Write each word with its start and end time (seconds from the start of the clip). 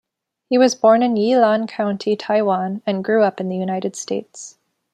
He 0.49 0.57
was 0.57 0.73
born 0.73 1.03
in 1.03 1.13
Yilan 1.13 1.67
County, 1.67 2.15
Taiwan, 2.15 2.81
and 2.87 3.03
grew 3.03 3.21
up 3.21 3.39
in 3.39 3.49
the 3.49 3.55
United 3.55 3.95
States. 3.95 4.57